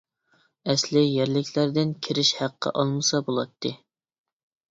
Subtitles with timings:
[0.73, 3.75] ئەسلى يەرلىكلەردىن كىرىش ھەققى ئالمىسا بولاتتى.